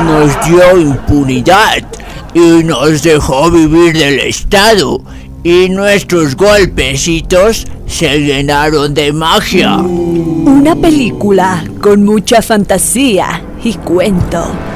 Nos 0.05 0.47
dio 0.47 0.79
impunidad 0.79 1.85
y 2.33 2.63
nos 2.63 3.03
dejó 3.03 3.51
vivir 3.51 3.99
del 3.99 4.21
Estado. 4.21 5.03
Y 5.43 5.69
nuestros 5.69 6.37
golpecitos 6.37 7.67
se 7.87 8.21
llenaron 8.21 8.95
de 8.95 9.13
magia. 9.13 9.79
Una 9.79 10.77
película 10.77 11.65
con 11.81 12.05
mucha 12.05 12.41
fantasía 12.41 13.43
y 13.65 13.75
cuento. 13.75 14.72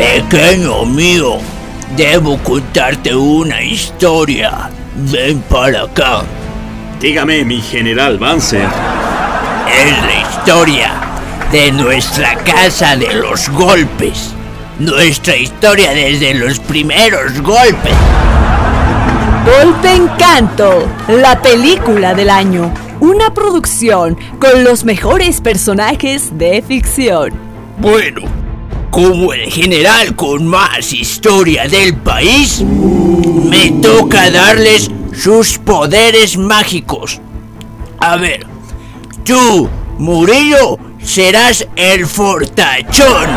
Pequeño 0.00 0.86
mío, 0.86 1.40
debo 1.94 2.38
contarte 2.38 3.14
una 3.14 3.60
historia. 3.60 4.70
Ven 4.96 5.42
para 5.42 5.82
acá. 5.82 6.22
Dígame, 6.98 7.44
mi 7.44 7.60
general 7.60 8.16
Banzer. 8.16 8.66
Es 9.68 10.02
la 10.02 10.20
historia 10.22 10.92
de 11.52 11.72
nuestra 11.72 12.34
casa 12.36 12.96
de 12.96 13.12
los 13.12 13.50
golpes. 13.50 14.30
Nuestra 14.78 15.36
historia 15.36 15.90
desde 15.90 16.32
los 16.32 16.58
primeros 16.60 17.38
golpes. 17.42 17.92
Golpe 19.44 19.96
Encanto, 19.96 20.88
la 21.08 21.42
película 21.42 22.14
del 22.14 22.30
año. 22.30 22.72
Una 23.00 23.34
producción 23.34 24.16
con 24.40 24.64
los 24.64 24.82
mejores 24.82 25.42
personajes 25.42 26.38
de 26.38 26.62
ficción. 26.66 27.34
Bueno, 27.76 28.39
como 28.90 29.32
el 29.32 29.50
general 29.50 30.16
con 30.16 30.46
más 30.46 30.92
historia 30.92 31.68
del 31.68 31.94
país, 31.94 32.62
me 32.62 33.70
toca 33.80 34.30
darles 34.30 34.90
sus 35.12 35.58
poderes 35.58 36.36
mágicos. 36.36 37.20
A 37.98 38.16
ver, 38.16 38.46
tú, 39.24 39.68
Murillo, 39.98 40.78
serás 41.02 41.66
el 41.76 42.06
fortachón. 42.06 43.28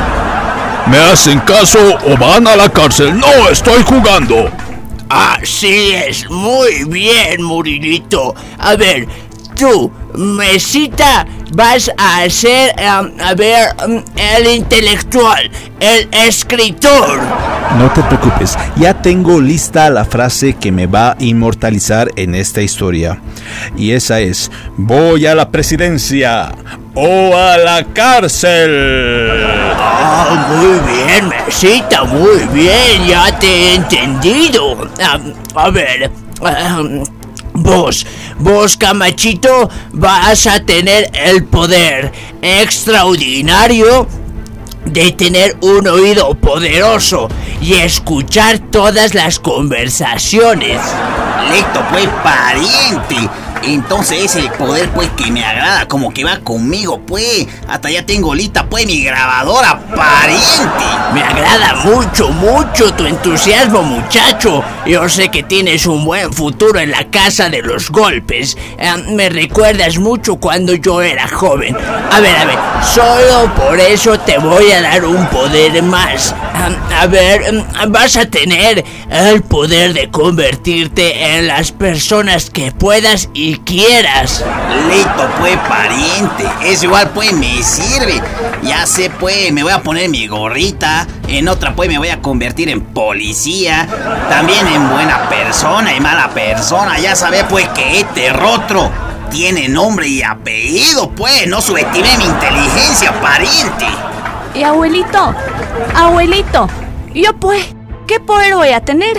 ¿Me 0.88 0.98
hacen 0.98 1.40
caso 1.42 1.98
o 2.08 2.18
van 2.18 2.48
a 2.48 2.56
la 2.56 2.70
cárcel? 2.70 3.18
No 3.18 3.50
estoy 3.50 3.84
jugando. 3.84 4.50
Así 5.10 5.92
es, 5.92 6.30
muy 6.30 6.86
bien, 6.86 7.44
Murilito. 7.44 8.34
A 8.58 8.76
ver, 8.76 9.08
tú, 9.56 9.92
Mesita, 10.16 11.26
vas 11.56 11.92
a 11.98 12.30
ser, 12.30 12.76
um, 12.78 13.20
a 13.20 13.34
ver, 13.34 13.76
um, 13.88 14.04
el 14.16 14.56
intelectual, 14.56 15.50
el 15.80 16.08
escritor. 16.12 17.20
No 17.78 17.92
te 17.92 18.04
preocupes, 18.04 18.58
ya 18.76 18.94
tengo 18.94 19.42
lista 19.42 19.90
la 19.90 20.06
frase 20.06 20.54
que 20.54 20.72
me 20.72 20.86
va 20.86 21.12
a 21.12 21.16
inmortalizar 21.20 22.12
en 22.16 22.36
esta 22.36 22.62
historia. 22.62 23.20
Y 23.76 23.92
esa 23.92 24.20
es, 24.20 24.52
voy 24.78 25.26
a 25.26 25.36
la 25.36 25.50
presidencia 25.50 26.52
o 26.94 27.36
a 27.36 27.58
la 27.58 27.84
cárcel. 27.94 29.42
Ah, 29.76 30.48
muy 30.50 30.94
bien, 30.94 31.30
Mesita, 31.30 32.04
muy 32.04 32.44
bien, 32.54 33.08
ya 33.08 33.38
te 33.40 33.48
he 33.48 33.76
entendido. 33.76 34.74
Um, 34.74 35.34
a 35.56 35.70
ver, 35.70 36.12
vos, 37.54 38.06
vos, 38.40 38.78
Camachito, 38.78 39.70
vas 39.92 40.48
a 40.48 40.60
tener 40.60 41.10
el 41.14 41.46
poder 41.46 42.12
extraordinario 42.42 44.08
de 44.86 45.12
tener 45.12 45.58
un 45.62 45.88
oído 45.88 46.34
poderoso 46.36 47.30
y 47.62 47.76
escuchar 47.76 48.60
todas 48.60 49.14
las 49.14 49.40
conversaciones. 49.40 50.82
Listo, 51.52 51.82
pues, 51.90 52.08
pariente. 52.24 53.30
Entonces 53.66 54.24
es 54.24 54.36
el 54.36 54.52
poder, 54.52 54.90
pues, 54.90 55.10
que 55.12 55.32
me 55.32 55.44
agrada, 55.44 55.88
como 55.88 56.14
que 56.14 56.24
va 56.24 56.40
conmigo, 56.40 57.00
pues. 57.00 57.48
Hasta 57.68 57.90
ya 57.90 58.06
tengo 58.06 58.36
lista, 58.36 58.66
pues, 58.66 58.86
mi 58.86 59.04
grabadora, 59.04 59.80
pariente. 59.96 60.86
Me 61.14 61.22
agrada 61.22 61.76
mucho, 61.86 62.30
mucho 62.30 62.94
tu 62.94 63.06
entusiasmo, 63.06 63.84
muchacho. 63.84 64.64
Yo 64.86 65.08
sé 65.08 65.30
que 65.30 65.44
tienes 65.44 65.86
un 65.86 66.04
buen 66.06 66.34
futuro 66.34 66.80
en 66.80 66.92
la 66.92 67.10
casa 67.10 67.50
de 67.50 67.62
los 67.62 67.90
golpes. 67.90 68.58
Eh, 68.78 68.92
me 69.10 69.30
recuerdas 69.30 69.98
mucho 69.98 70.36
cuando 70.36 70.74
yo 70.74 71.02
era 71.02 71.28
joven. 71.28 71.76
A 72.12 72.20
ver, 72.20 72.36
a 72.36 72.46
ver, 72.46 72.58
solo 72.94 73.54
por 73.56 73.80
eso 73.80 74.20
te 74.20 74.38
voy 74.38 74.72
a 74.72 74.82
dar 74.82 75.06
un 75.06 75.26
poder 75.28 75.82
más. 75.84 76.36
Ah, 76.54 77.02
a 77.02 77.08
ver, 77.08 77.52
mm, 77.54 77.92
vas 77.92 78.18
a 78.18 78.26
tener 78.26 78.84
el 79.10 79.42
poder 79.42 79.94
de 79.94 80.10
convertirte 80.10 81.36
en 81.36 81.48
las 81.48 81.72
personas 81.72 82.50
que 82.50 82.72
puedas 82.72 83.30
y 83.34 83.53
quieras. 83.60 84.44
Listo, 84.90 85.30
pues, 85.40 85.58
pariente. 85.68 86.46
Eso 86.64 86.86
igual, 86.86 87.10
pues, 87.12 87.34
me 87.34 87.62
sirve. 87.64 88.22
Ya 88.62 88.86
sé, 88.86 89.10
pues, 89.10 89.52
me 89.52 89.64
voy 89.64 89.72
a 89.72 89.82
poner 89.82 90.10
mi 90.10 90.28
gorrita. 90.28 91.08
En 91.28 91.48
otra, 91.48 91.76
pues, 91.76 91.90
me 91.90 91.98
voy 91.98 92.10
a 92.10 92.22
convertir 92.22 92.70
en 92.70 92.82
policía. 92.82 93.88
También 94.30 94.68
en 94.68 94.90
buena 94.90 95.30
persona 95.30 95.94
y 95.96 96.00
mala 96.00 96.30
persona. 96.30 97.00
Ya 97.00 97.16
sabes, 97.16 97.46
pues, 97.50 97.68
que 97.70 98.00
este 98.00 98.32
rostro 98.32 98.92
tiene 99.30 99.68
nombre 99.68 100.08
y 100.08 100.22
apellido, 100.22 101.10
pues. 101.12 101.48
No 101.48 101.62
subestimé 101.62 102.18
mi 102.18 102.26
inteligencia, 102.26 103.20
pariente. 103.22 103.88
Y 104.56 104.62
abuelito, 104.62 105.34
abuelito, 105.96 106.70
yo 107.16 107.34
pues, 107.40 107.66
¿qué 108.06 108.20
poder 108.20 108.54
voy 108.54 108.70
a 108.70 108.82
tener? 108.82 109.18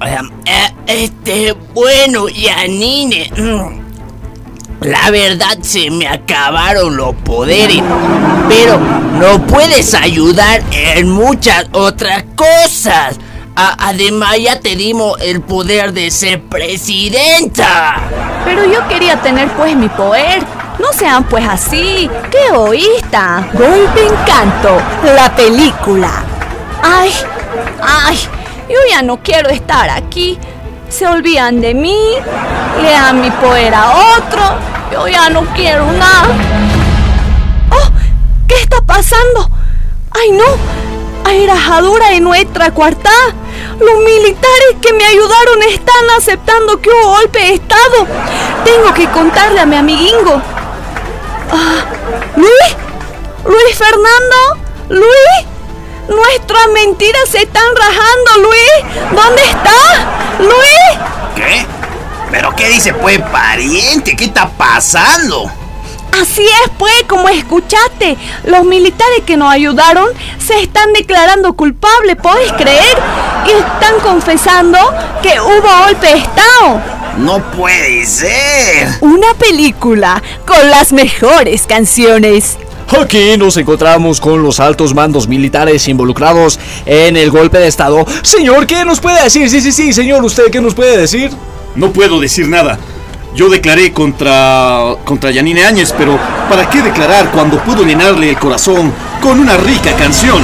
Um, 0.00 0.30
eh, 0.46 0.69
este, 0.92 1.52
bueno, 1.74 2.28
Yanine. 2.28 3.30
mm, 3.36 3.80
La 4.86 5.10
verdad 5.10 5.58
se 5.60 5.90
me 5.90 6.08
acabaron 6.08 6.96
los 6.96 7.14
poderes, 7.16 7.82
pero 8.48 8.78
no 8.78 9.46
puedes 9.46 9.92
ayudar 9.94 10.62
en 10.72 11.10
muchas 11.10 11.66
otras 11.72 12.24
cosas. 12.34 13.18
Además 13.54 14.36
ya 14.40 14.58
te 14.58 14.74
dimos 14.76 15.20
el 15.20 15.42
poder 15.42 15.92
de 15.92 16.10
ser 16.10 16.40
presidenta. 16.44 17.96
Pero 18.46 18.64
yo 18.64 18.86
quería 18.88 19.20
tener 19.20 19.48
pues 19.50 19.76
mi 19.76 19.88
poder. 19.90 20.42
No 20.78 20.90
sean 20.94 21.24
pues 21.24 21.44
así, 21.46 22.08
qué 22.30 22.38
egoísta. 22.50 23.46
Golpe 23.52 24.06
Encanto, 24.06 24.80
la 25.14 25.34
película. 25.36 26.24
Ay, 26.82 27.12
ay, 27.82 28.16
yo 28.66 28.76
ya 28.90 29.02
no 29.02 29.18
quiero 29.22 29.50
estar 29.50 29.90
aquí. 29.90 30.38
Se 30.90 31.06
olvidan 31.06 31.60
de 31.60 31.72
mí, 31.72 31.96
le 32.82 32.90
dan 32.90 33.20
mi 33.20 33.30
poder 33.30 33.72
a 33.74 34.16
otro. 34.18 34.42
Yo 34.92 35.06
ya 35.06 35.30
no 35.30 35.44
quiero 35.54 35.86
nada. 35.92 36.28
¡Oh! 37.70 37.90
¿Qué 38.48 38.56
está 38.56 38.80
pasando? 38.82 39.48
¡Ay 40.10 40.32
no! 40.32 40.44
Hay 41.24 41.46
rajadura 41.46 42.12
en 42.12 42.24
nuestra 42.24 42.72
cuartada. 42.72 43.34
Los 43.78 43.98
militares 44.04 44.76
que 44.82 44.92
me 44.92 45.04
ayudaron 45.04 45.62
están 45.68 46.10
aceptando 46.18 46.80
que 46.80 46.90
hubo 46.90 47.10
golpe 47.10 47.38
de 47.38 47.54
estado. 47.54 48.06
Tengo 48.64 48.92
que 48.92 49.08
contarle 49.10 49.60
a 49.60 49.66
mi 49.66 49.76
amiguingo. 49.76 50.42
Ah, 51.52 51.84
¿Luis? 52.36 52.76
¿Luis 53.44 53.76
Fernando? 53.76 54.66
¿Luis? 54.88 55.59
Nuestras 56.10 56.68
mentiras 56.74 57.28
se 57.30 57.42
están 57.42 57.64
rajando, 57.76 58.48
Luis. 58.48 59.00
¿Dónde 59.12 59.42
está? 59.44 60.38
¿Luis? 60.40 61.06
¿Qué? 61.36 61.66
¿Pero 62.32 62.54
qué 62.56 62.68
dice, 62.68 62.92
pues, 62.94 63.20
pariente? 63.30 64.16
¿Qué 64.16 64.24
está 64.24 64.48
pasando? 64.48 65.50
Así 66.20 66.44
es, 66.44 66.70
pues, 66.78 67.04
como 67.08 67.28
escuchaste. 67.28 68.16
Los 68.44 68.64
militares 68.64 69.22
que 69.24 69.36
nos 69.36 69.52
ayudaron 69.52 70.08
se 70.44 70.60
están 70.60 70.92
declarando 70.92 71.52
culpables, 71.52 72.16
¿podés 72.16 72.52
creer? 72.54 72.98
Y 73.46 73.50
están 73.50 74.00
confesando 74.02 74.78
que 75.22 75.40
hubo 75.40 75.84
golpe 75.84 76.08
de 76.08 76.18
Estado. 76.18 76.82
No 77.18 77.38
puede 77.52 78.04
ser. 78.04 78.88
Una 79.00 79.32
película 79.34 80.20
con 80.46 80.70
las 80.70 80.92
mejores 80.92 81.66
canciones. 81.66 82.58
Aquí 82.98 83.36
nos 83.38 83.56
encontramos 83.56 84.20
con 84.20 84.42
los 84.42 84.58
altos 84.58 84.94
mandos 84.94 85.28
militares 85.28 85.86
involucrados 85.88 86.58
en 86.84 87.16
el 87.16 87.30
golpe 87.30 87.58
de 87.58 87.68
estado. 87.68 88.04
Señor, 88.22 88.66
¿qué 88.66 88.84
nos 88.84 89.00
puede 89.00 89.22
decir? 89.22 89.48
Sí, 89.48 89.60
sí, 89.60 89.72
sí, 89.72 89.92
señor, 89.92 90.24
¿usted 90.24 90.50
qué 90.50 90.60
nos 90.60 90.74
puede 90.74 90.96
decir? 90.96 91.30
No 91.76 91.92
puedo 91.92 92.20
decir 92.20 92.48
nada. 92.48 92.78
Yo 93.34 93.48
declaré 93.48 93.92
contra 93.92 94.96
contra 95.04 95.30
Yanine 95.30 95.64
Áñez, 95.64 95.94
pero 95.96 96.18
¿para 96.48 96.68
qué 96.68 96.82
declarar 96.82 97.30
cuando 97.30 97.62
puedo 97.62 97.84
llenarle 97.84 98.30
el 98.30 98.38
corazón 98.38 98.92
con 99.22 99.38
una 99.38 99.56
rica 99.56 99.92
canción? 99.94 100.42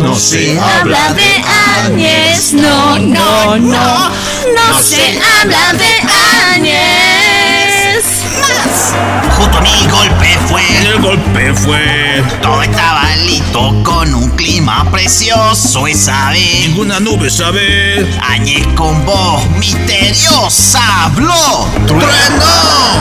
No 0.00 0.16
se 0.16 0.58
habla 0.58 1.12
de 1.12 1.44
Áñez, 1.84 2.54
no, 2.54 2.98
no, 2.98 3.56
no, 3.58 4.08
no 4.08 4.80
se 4.80 5.20
habla 5.40 5.72
de 5.74 6.54
Áñez. 6.54 7.05
Mi 9.72 9.86
golpe 9.88 10.38
fue. 10.48 10.62
El 10.78 11.00
golpe 11.00 11.52
fue. 11.54 12.22
Todo 12.40 12.62
estaba 12.62 13.04
listo 13.16 13.74
con 13.82 14.14
un 14.14 14.30
clima 14.30 14.88
precioso 14.90 15.86
esa 15.86 16.30
vez. 16.30 16.68
Ninguna 16.68 17.00
nube, 17.00 17.30
¿sabe? 17.30 18.06
Añé 18.22 18.62
con 18.74 19.04
voz 19.04 19.44
misteriosa 19.58 21.04
habló. 21.04 21.66
¡Trueno! 21.86 22.44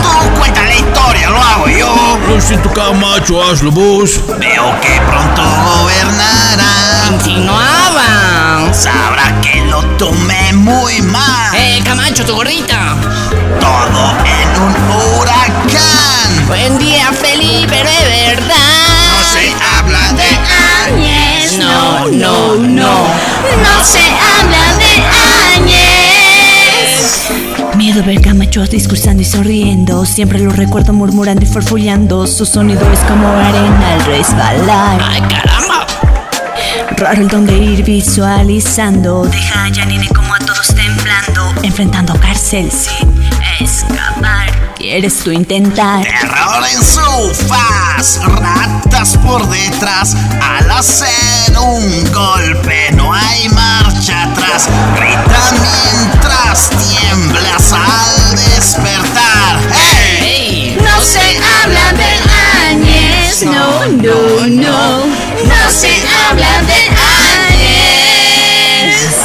Tú 0.02 0.40
cuenta 0.40 0.64
la 0.64 0.76
historia, 0.76 1.30
lo 1.30 1.42
hago 1.42 1.68
yo. 1.68 2.20
Lo 2.28 2.42
siento, 2.42 2.72
Camacho, 2.74 3.44
hazlo 3.44 3.72
vos. 3.72 4.20
Veo 4.40 4.80
que 4.82 5.02
pronto 5.08 5.42
gobernará. 5.44 7.14
Insinuaban. 7.14 8.74
Sabrá 8.74 9.40
que 9.42 9.62
lo 9.66 9.82
tomé 9.98 10.54
muy 10.54 11.02
mal. 11.04 11.56
Eh, 11.56 11.82
Camacho, 11.84 12.26
tu 12.26 12.36
gorrita. 12.36 12.96
Todo 13.60 14.16
en 14.26 14.62
un 14.62 14.74
huracán. 15.20 15.75
Ver 28.06 28.22
camachos 28.22 28.70
discursando 28.70 29.22
y 29.22 29.26
sonriendo. 29.26 30.06
Siempre 30.06 30.40
lo 30.40 30.52
recuerdo 30.52 30.94
murmurando 30.94 31.44
y 31.44 31.48
farfullando. 31.48 32.28
Su 32.28 32.46
sonido 32.46 32.82
es 32.92 33.00
como 33.00 33.28
arena 33.28 33.94
al 33.94 34.06
resbalar. 34.06 35.02
Ay, 35.04 35.22
caramba. 35.22 35.88
Raro 36.98 37.22
el 37.22 37.28
don 37.28 37.46
de 37.46 37.58
ir 37.58 37.84
visualizando. 37.84 39.26
Deja 39.26 39.66
a 39.66 39.74
Janine 39.74 40.08
como 40.10 40.34
a 40.36 40.40
todos 40.40 40.68
temblando. 40.68 41.62
Enfrentando 41.64 42.14
cárcel 42.20 42.68
escapar. 42.68 43.05
¿Quieres 44.88 45.18
tú 45.24 45.32
intentar? 45.32 46.04
Terror 46.04 46.64
en 46.72 46.80
su 46.86 47.34
faz, 47.48 48.20
ratas 48.24 49.18
por 49.18 49.50
detrás. 49.50 50.16
Al 50.40 50.70
hacer 50.70 51.58
un 51.58 52.14
golpe 52.14 52.92
no 52.94 53.12
hay 53.12 53.50
marcha 53.50 54.26
atrás. 54.26 54.70
Grita 54.96 55.54
mientras 55.54 56.70
tiemblas 56.70 57.74
al 57.74 58.36
despertar. 58.36 59.60
¡Hey! 59.74 60.20
Ey. 60.22 60.78
No 60.80 61.02
se 61.02 61.40
habla 61.64 61.92
de 61.94 62.20
Añez. 62.70 63.42
No, 63.42 63.88
no, 63.88 64.46
no. 64.46 65.08
No 65.08 65.72
se 65.72 65.94
habla 66.30 66.62
de 66.62 66.90
Añez. 67.50 69.16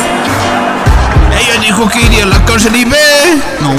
Ella 1.39 1.61
dijo 1.61 1.87
que 1.87 2.01
iría 2.01 2.23
a 2.25 2.29
la 2.29 2.43
cárcel 2.47 2.75
y 2.77 2.87
ve. 2.87 3.43
No, 3.61 3.75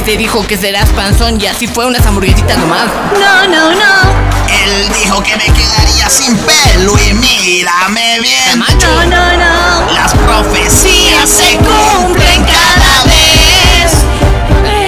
Este 0.00 0.16
dijo 0.16 0.46
que 0.46 0.56
serás 0.56 0.88
panzón 0.88 1.38
y 1.38 1.46
así 1.46 1.66
fue 1.66 1.84
unas 1.84 2.06
hamburguesitas 2.06 2.56
nomás. 2.56 2.86
no, 3.12 3.46
no, 3.46 3.70
no. 3.70 4.30
Él 4.48 4.88
dijo 4.94 5.22
que 5.22 5.36
me 5.36 5.44
quedaría 5.44 6.08
sin 6.08 6.38
pelo 6.38 6.94
y 6.98 7.12
mírame 7.12 8.18
bien. 8.22 8.32
Camacho. 8.48 8.86
No, 8.94 9.04
no, 9.04 9.36
no. 9.36 9.92
Las 9.92 10.14
profecías 10.14 11.28
se 11.28 11.54
cumplen 11.58 12.44
cada 12.44 13.04
vez. 13.04 13.92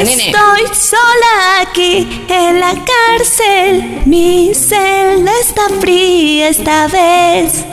Nene. 0.03 0.31
Estoy 0.31 0.63
sola 0.75 1.61
aquí 1.61 2.25
en 2.31 2.59
la 2.59 2.73
cárcel. 2.73 4.01
Mi 4.07 4.55
celda 4.55 5.33
está 5.43 5.65
fría 5.79 6.49
esta 6.49 6.87
vez. 6.87 7.67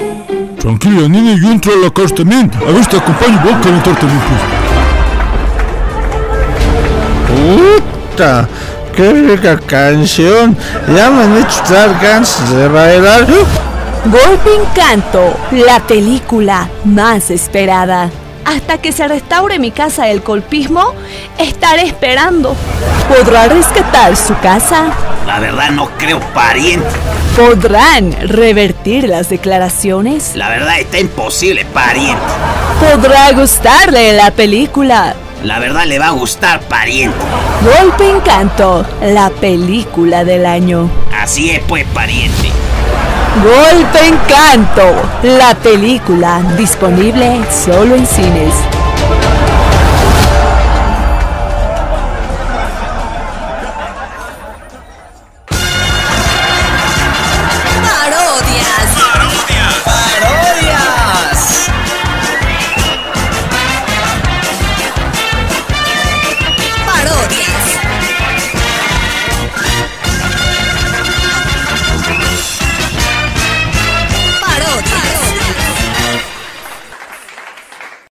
Tranquila, 0.60 1.08
niña, 1.08 1.38
yo 1.42 1.52
entro 1.52 1.72
a 1.72 1.78
la 1.78 1.90
casa 1.90 2.16
también. 2.16 2.52
A 2.68 2.72
ver, 2.72 2.86
te 2.86 2.98
acompaño, 2.98 3.40
voy 3.46 3.54
a 3.54 3.62
calentar 3.62 3.98
también, 3.98 4.22
pues. 4.28 4.59
Puta, 7.40 8.48
qué 8.96 9.14
rica 9.14 9.58
canción. 9.66 10.58
Ya 10.94 11.10
me 11.10 11.24
han 11.24 11.38
hecho 11.38 11.62
dar 11.70 11.98
ganas 12.02 12.54
de 12.54 12.68
bailar. 12.68 13.26
Golpe 14.06 14.56
Encanto, 14.56 15.38
la 15.52 15.80
película 15.80 16.68
más 16.84 17.32
esperada. 17.32 18.10
Hasta 18.46 18.80
que 18.80 18.92
se 18.92 19.08
restaure 19.08 19.60
mi 19.60 19.72
casa 19.72 20.06
del 20.06 20.22
colpismo, 20.22 20.94
estaré 21.38 21.84
esperando. 21.84 22.56
¿Podrá 23.08 23.48
rescatar 23.48 24.16
su 24.16 24.38
casa? 24.40 24.88
La 25.26 25.40
verdad 25.40 25.70
no 25.72 25.90
creo 25.98 26.20
pariente. 26.34 26.88
¿Podrán 27.36 28.12
revertir 28.28 29.08
las 29.08 29.30
declaraciones? 29.30 30.36
La 30.36 30.50
verdad 30.50 30.80
está 30.80 31.00
imposible 31.00 31.66
pariente. 31.66 32.22
¿Podrá 32.80 33.32
gustarle 33.32 34.14
la 34.14 34.32
película? 34.32 35.16
La 35.44 35.60
verdad 35.60 35.86
le 35.86 36.00
va 36.00 36.08
a 36.08 36.12
gustar 36.12 36.60
pariente. 36.62 37.18
Golpe 37.64 38.10
Encanto, 38.10 38.86
la 39.02 39.30
película 39.30 40.26
del 40.26 40.46
año. 40.46 40.90
Así 41.14 41.52
es 41.52 41.62
pues 41.62 41.86
pariente. 41.94 42.52
Golpe 43.42 44.06
Encanto, 44.06 45.02
la 45.24 45.56
película 45.56 46.42
disponible 46.58 47.40
solo 47.50 47.96
en 47.96 48.06
cines. 48.06 48.54